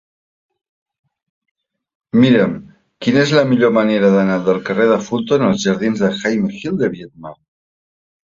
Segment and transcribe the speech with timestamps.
[2.23, 2.55] Mira'm
[3.07, 6.83] quina és la millor manera d'anar del carrer de Fulton als jardins de Jaime Gil
[6.83, 7.37] de Biedma.